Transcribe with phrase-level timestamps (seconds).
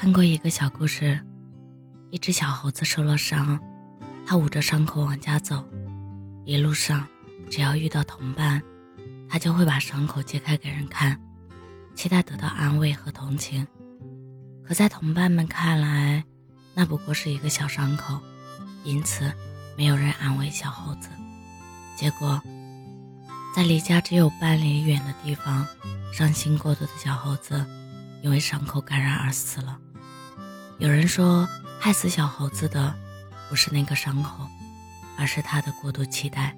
[0.00, 1.20] 看过一个小故事，
[2.10, 3.60] 一只小猴子受了伤，
[4.26, 5.62] 它捂着伤口往家走，
[6.46, 7.06] 一路上
[7.50, 8.62] 只要遇到同伴，
[9.28, 11.20] 它就会把伤口揭开给人看，
[11.94, 13.66] 期待得到安慰和同情。
[14.66, 16.24] 可在同伴们看来，
[16.72, 18.18] 那不过是一个小伤口，
[18.84, 19.30] 因此
[19.76, 21.10] 没有人安慰小猴子。
[21.94, 22.40] 结果，
[23.54, 25.66] 在离家只有半里远的地方，
[26.10, 27.66] 伤心过度的小猴子。
[28.22, 29.78] 因为伤口感染而死了。
[30.80, 31.46] 有人说，
[31.78, 32.94] 害死小猴子的
[33.50, 34.48] 不是那个伤口，
[35.18, 36.56] 而是他的过度期待。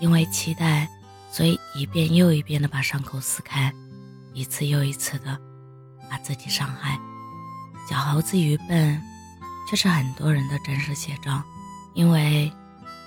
[0.00, 0.88] 因为期待，
[1.30, 3.72] 所以一遍又一遍的把伤口撕开，
[4.34, 5.38] 一次又一次的
[6.10, 6.98] 把自己伤害。
[7.88, 9.00] 小猴子愚笨，
[9.70, 11.40] 却是很多人的真实写照。
[11.94, 12.52] 因为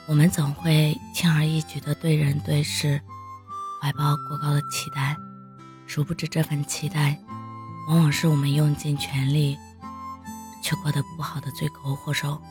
[0.08, 3.02] 我们总会轻而易举的对人对事
[3.82, 5.14] 怀抱过高的期待，
[5.88, 7.20] 殊不知这份期待。
[7.90, 9.58] 往往是我们用尽全力，
[10.62, 12.42] 却过得不好的罪魁祸首。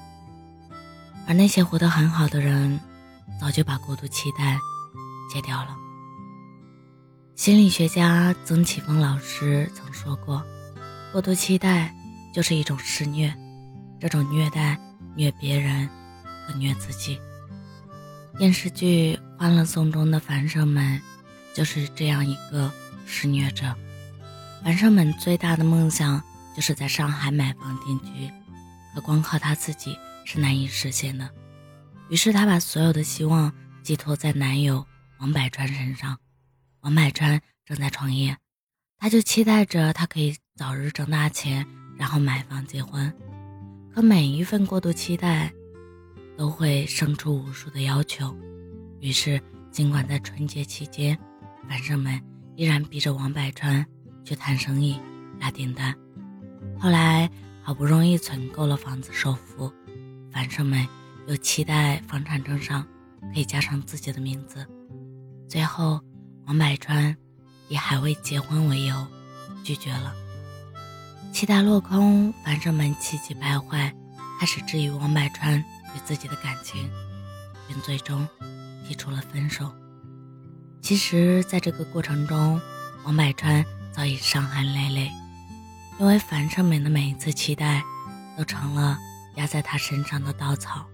[1.26, 2.80] 而那些活得很好的人，
[3.40, 4.58] 早就把过度期待
[5.32, 5.76] 戒掉了。
[7.36, 10.42] 心理学家曾启峰老师曾说过
[11.12, 11.94] ：“过度期待
[12.34, 13.32] 就是一种施虐，
[13.98, 14.78] 这种虐待
[15.14, 15.88] 虐别人，
[16.46, 17.18] 更虐自己。”
[18.38, 21.00] 电视剧《欢乐颂》中的樊胜美
[21.54, 22.70] 就是这样一个
[23.06, 23.74] 施虐者。
[24.62, 26.22] 樊胜美最大的梦想
[26.54, 28.30] 就是在上海买房定居，
[28.94, 31.28] 可光靠她自己是难以实现的。
[32.08, 34.86] 于是她把所有的希望寄托在男友
[35.18, 36.18] 王百川身上。
[36.80, 38.36] 王百川正在创业，
[38.98, 43.12] 她就期待着他可以早日挣大钱，然后买房结婚。
[43.94, 45.52] 可每一份过度期待，
[46.36, 48.36] 都会生出无数的要求。
[49.00, 49.40] 于是，
[49.70, 51.18] 尽管在春节期间，
[51.68, 52.20] 樊胜美
[52.56, 53.86] 依然逼着王百川。
[54.22, 55.00] 去谈生意、
[55.40, 55.96] 拉订单，
[56.80, 57.30] 后来
[57.62, 59.70] 好不容易存够了房子首付，
[60.32, 60.88] 樊胜美
[61.26, 62.86] 又期待房产证上
[63.34, 64.66] 可以加上自己的名字，
[65.46, 66.00] 最后
[66.46, 67.14] 王百川
[67.68, 69.06] 以还未结婚为由
[69.62, 70.14] 拒绝了。
[71.32, 73.94] 期待落空，樊胜美气急败坏，
[74.40, 75.62] 开始质疑王百川
[75.92, 76.90] 对自己的感情，
[77.68, 78.26] 并最终
[78.88, 79.70] 提出了分手。
[80.80, 82.58] 其实，在这个过程中，
[83.04, 83.64] 王百川。
[83.92, 85.10] 早已伤痕累累，
[86.00, 87.82] 因为樊胜美的每一次期待，
[88.34, 88.98] 都成了
[89.36, 90.86] 压在他身上的稻草，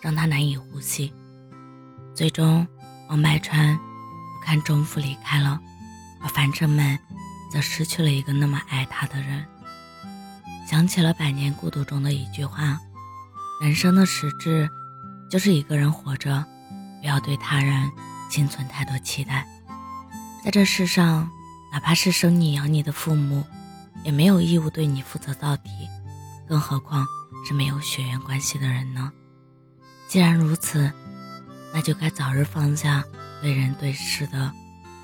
[0.00, 1.12] 让他难以呼吸。
[2.14, 2.66] 最终，
[3.10, 5.60] 王百川不堪重负离开了，
[6.22, 6.98] 而樊胜美
[7.52, 9.44] 则失去了一个那么爱他的人。
[10.66, 12.80] 想起了《百年孤独》中的一句话
[13.60, 14.66] ：“人生的实质，
[15.30, 16.42] 就是一个人活着，
[17.02, 17.90] 不要对他人
[18.30, 19.46] 心存太多期待。”
[20.42, 21.30] 在这世上。
[21.70, 23.44] 哪怕是生你养你的父母，
[24.04, 25.70] 也没有义务对你负责到底，
[26.48, 27.06] 更何况
[27.46, 29.12] 是没有血缘关系的人呢？
[30.08, 30.90] 既然如此，
[31.72, 33.04] 那就该早日放下
[33.42, 34.52] 对人对事的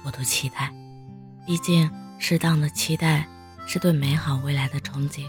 [0.03, 0.73] 过度期待。
[1.47, 3.29] 毕竟，适当的期待
[3.67, 5.27] 是对美好未来的憧憬，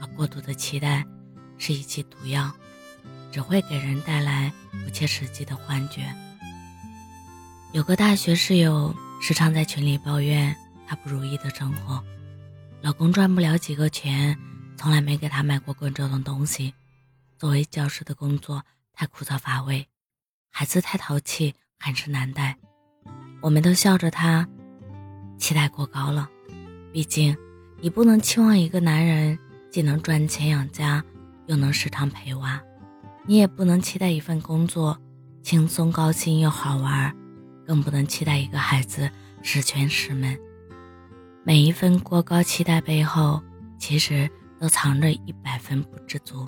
[0.00, 1.04] 而过度的期待
[1.58, 2.52] 是一剂毒药，
[3.30, 4.52] 只会给人带来
[4.84, 6.02] 不切实际的幻觉。
[7.72, 8.94] 有个大学室友。
[9.18, 10.54] 时常在群里抱怨
[10.86, 12.04] 他不如意的生活，
[12.86, 14.38] 老公赚不了几个钱，
[14.76, 16.72] 从来没给她买过贵重的东西。
[17.36, 19.88] 作为教师的工作太枯燥乏味，
[20.52, 22.56] 孩子太淘气，很是难带。
[23.42, 24.48] 我们都笑着他，
[25.36, 26.30] 期待过高了。
[26.92, 27.36] 毕竟，
[27.80, 29.36] 你不能期望一个男人
[29.68, 31.02] 既能赚钱养家，
[31.46, 32.60] 又能时常陪娃；
[33.24, 34.96] 你也不能期待一份工作
[35.42, 37.12] 轻松高薪又好玩。
[37.66, 39.10] 更不能期待一个孩子
[39.42, 40.38] 十全十美。
[41.46, 43.40] 每一份过高期待背后，
[43.78, 44.28] 其实
[44.60, 46.44] 都藏着一百分不知足。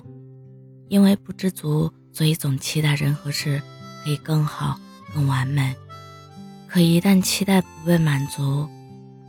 [0.89, 3.61] 因为不知足，所以总期待任何事
[4.03, 4.77] 可以更好、
[5.13, 5.73] 更完美。
[6.67, 8.67] 可一旦期待不被满足，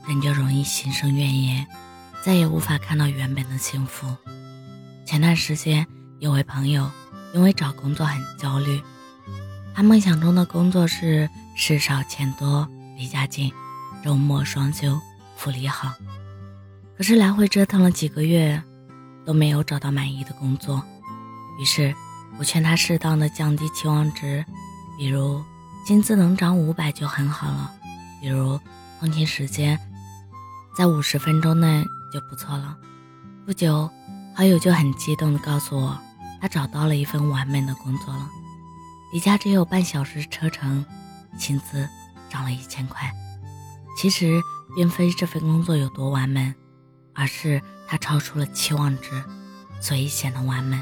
[0.09, 1.65] 人就容易心生怨言，
[2.25, 4.09] 再也无法看到原本的幸福。
[5.06, 5.87] 前段时间，
[6.19, 6.91] 有位朋友
[7.33, 8.83] 因为找工作很焦虑，
[9.73, 11.31] 他梦想中的工作是。
[11.56, 12.67] 事少钱多，
[12.97, 13.53] 离家近，
[14.03, 14.99] 周末双休，
[15.41, 15.95] 福利好。
[16.99, 18.63] 可是来回折腾了几个月，
[19.25, 20.85] 都没有找到满意的工作。
[21.59, 21.95] 于是，
[22.39, 24.45] 我劝他适当的降低期望值，
[24.99, 25.43] 比如
[25.87, 27.73] 薪资能涨五百就很好了，
[28.21, 28.61] 比如
[28.99, 29.81] 通勤时间
[30.77, 31.83] 在五十分钟内
[32.13, 32.77] 就不错了。
[33.47, 33.89] 不久，
[34.37, 35.99] 好友就很激动地告诉我，
[36.39, 38.29] 他找到了一份完美的工作了，
[39.11, 40.85] 离家只有半小时车程。
[41.39, 41.89] 薪资
[42.29, 43.11] 涨了一千块，
[43.97, 44.43] 其实
[44.75, 46.55] 并非这份工作有多完美，
[47.14, 49.22] 而是它超出了期望值，
[49.81, 50.81] 所以显得完美。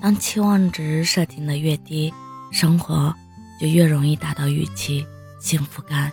[0.00, 2.12] 当期望值设定的越低，
[2.50, 3.14] 生活
[3.60, 5.06] 就越容易达到预期，
[5.40, 6.10] 幸福感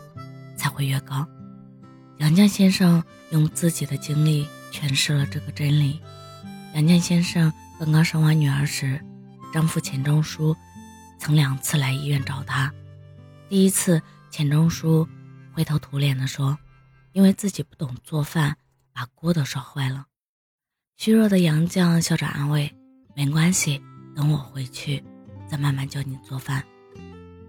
[0.56, 1.26] 才会越高。
[2.18, 6.02] 杨绛先生用自己的经历诠释了这个真理。
[6.74, 9.00] 杨绛先生刚刚生完女儿时，
[9.54, 10.56] 丈夫钱钟书
[11.18, 12.72] 曾两次来医院找他。
[13.48, 15.08] 第一次，钱钟书
[15.54, 16.58] 灰头土脸地说
[17.18, 18.56] ：“因为自己不懂做饭，
[18.94, 20.06] 把锅都烧坏了。”
[20.98, 22.72] 虚弱的杨绛笑着安慰。
[23.16, 23.82] 没关系，
[24.16, 25.04] 等我回去，
[25.48, 26.64] 再慢慢教你做饭。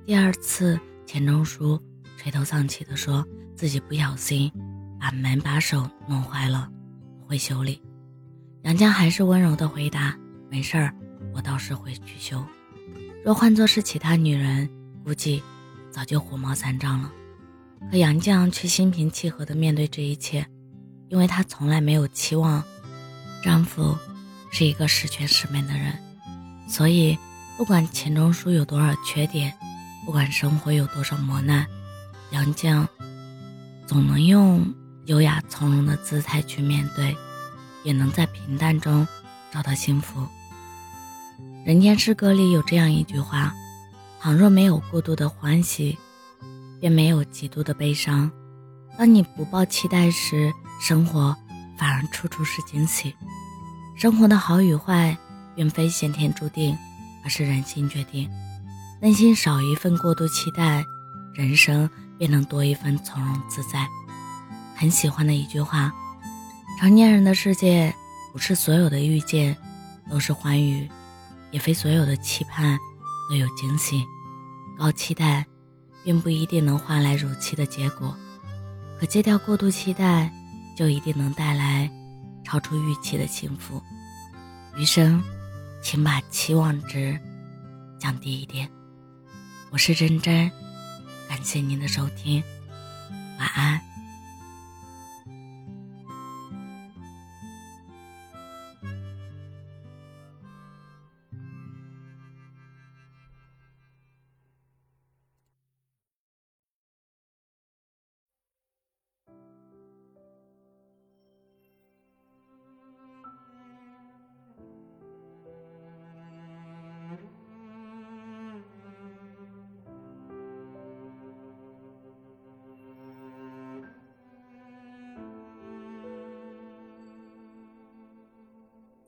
[0.07, 1.79] 第二次，钱钟书
[2.17, 3.23] 垂头丧气地说
[3.55, 4.51] 自己不小心
[4.99, 6.71] 把门把手弄坏了，
[7.27, 7.83] 会修理。
[8.63, 10.19] 杨绛还是温柔地回答
[10.49, 10.95] ：“没事儿，
[11.35, 12.43] 我倒是会去修。”
[13.23, 14.67] 若换作是其他女人，
[15.05, 15.43] 估计
[15.91, 17.13] 早就火冒三丈了。
[17.91, 20.47] 可杨绛却心平气和地面对这一切，
[21.09, 22.63] 因为她从来没有期望
[23.43, 23.97] 丈夫。
[24.51, 25.93] 是一个十全十美的人，
[26.67, 27.19] 所以
[27.59, 29.53] 不管钱钟书有多少缺点，
[30.07, 31.67] 不管生活有多少磨难，
[32.31, 32.89] 杨绛
[33.87, 37.15] 总能用优雅从容的姿态去面对，
[37.85, 39.07] 也能在平淡中
[39.53, 40.23] 找到幸福。
[41.67, 43.55] 《人间失格》里有这样一句话
[44.19, 45.99] ：“倘若没有过度的欢喜，
[46.81, 48.31] 便没有极度的悲伤。
[48.97, 51.37] 当你不抱期待时，生活
[51.79, 53.15] 反而处处是惊喜。”
[53.97, 55.17] 生活的好与坏，
[55.57, 56.77] 并非先天注定，
[57.25, 58.31] 而是人心决定。
[59.01, 60.85] 内心少一份过度期待，
[61.35, 63.87] 人生便能多一份从容自在。
[64.77, 65.93] 很喜欢的一句话：
[66.81, 67.93] 成年人的世界，
[68.33, 69.57] 不是所有的遇见
[70.09, 70.89] 都是欢愉，
[71.51, 72.79] 也非所有的期盼
[73.29, 74.05] 都有惊喜。
[74.79, 75.45] 高期待，
[76.05, 78.17] 并不一定能换来如期的结果，
[78.99, 80.33] 可戒掉过度期待，
[80.77, 81.91] 就一定能带来。
[82.45, 83.83] 超出预期的幸福，
[84.75, 85.23] 余生，
[85.83, 87.21] 请把期望值
[87.99, 88.67] 降低一点。
[89.71, 90.51] 我是真真，
[91.29, 92.43] 感谢您的收听，
[93.39, 93.88] 晚安。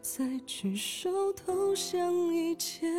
[0.00, 2.92] 再举手投降以前，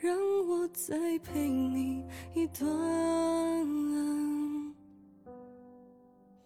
[0.00, 2.68] 让我再陪你一段，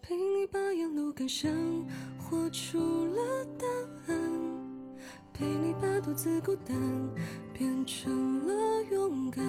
[0.01, 1.51] 陪你把沿路感想
[2.17, 3.67] 活出了答
[4.07, 4.19] 案，
[5.33, 6.75] 陪你把独自孤单
[7.53, 9.43] 变成了勇敢，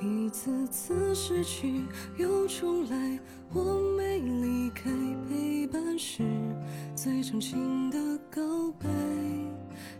[0.00, 1.84] 一次次失去
[2.16, 3.20] 又重来，
[3.52, 3.62] 我
[3.96, 4.90] 没离开
[5.28, 5.49] 陪
[7.30, 8.18] 深情的。
[8.28, 8.88] 告白，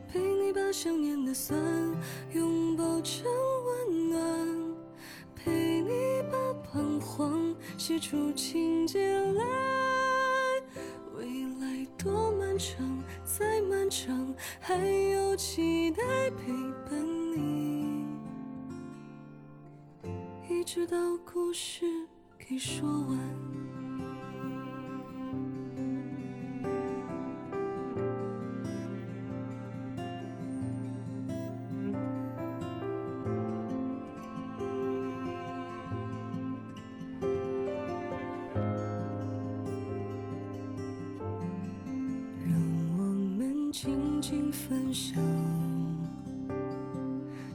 [0.08, 1.56] 陪你把想念的酸
[2.32, 3.24] 拥抱成
[3.66, 4.76] 温暖，
[5.36, 5.90] 陪你
[6.28, 9.44] 把彷徨写出情节来。
[11.16, 16.52] 未来多漫长，再漫长，还有期待陪
[16.88, 17.00] 伴
[17.32, 18.06] 你，
[20.48, 21.86] 一直到故事
[22.36, 23.49] 给说完。
[43.72, 45.14] 静静分享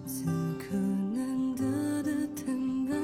[0.06, 0.24] 此
[0.58, 0.78] 刻
[1.14, 2.96] 难得的坦白，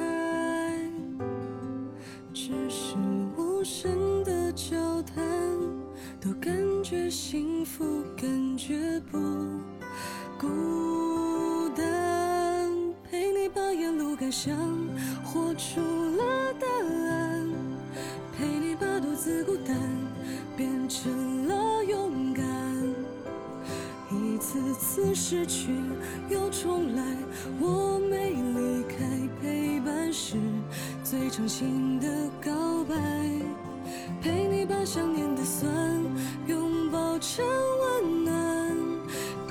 [2.33, 2.95] 只是
[3.35, 5.21] 无声的交谈，
[6.21, 9.17] 都感觉幸福，感觉不
[10.39, 12.71] 孤单。
[13.09, 14.55] 陪你把沿路感想
[15.21, 15.81] 活出
[16.15, 16.53] 了
[25.13, 25.69] 失去
[26.29, 27.03] 又重来，
[27.59, 28.95] 我没离开，
[29.41, 30.37] 陪伴是
[31.03, 32.07] 最长情的
[32.43, 32.95] 告白。
[34.21, 35.71] 陪你把想念的酸
[36.47, 37.43] 拥抱成
[38.03, 38.77] 温暖，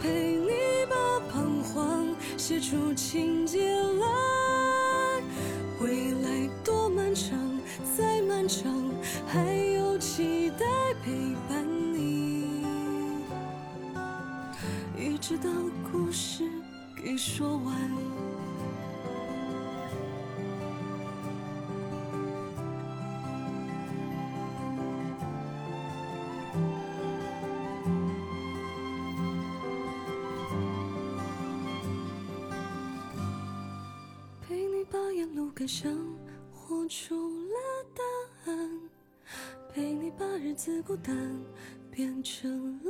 [0.01, 0.49] 陪你
[0.89, 3.75] 把彷徨写出情节
[15.31, 15.49] 直到
[15.93, 16.43] 故事
[16.97, 17.73] 给说完。
[34.43, 35.97] 陪你把沿路感想
[36.53, 37.55] 活出了
[37.95, 38.81] 答案，
[39.73, 41.41] 陪你把日子孤单
[41.89, 42.90] 变成了。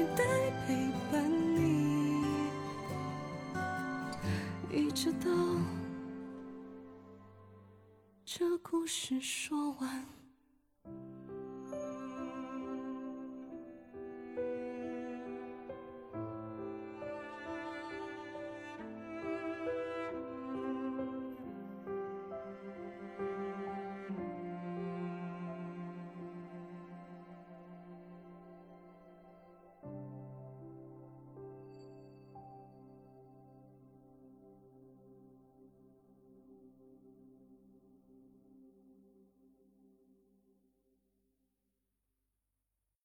[5.03, 5.31] 直到
[8.23, 10.05] 这故事说完。